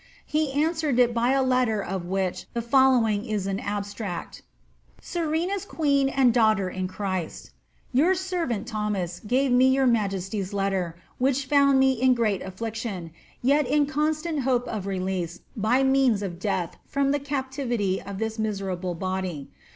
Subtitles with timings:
[0.25, 4.41] He answered it by a letter of which the following is an abstract:
[4.99, 7.51] —Serenett Qaeen and daughter in Chriit,
[7.93, 13.11] Your lervant Thomas gave me four mij^stj't letter, whidi ibund me in freat alBiction,
[13.43, 18.17] yet in ooustaut hope of release by means of death ftom the cap tivity of
[18.17, 19.49] this miserable body.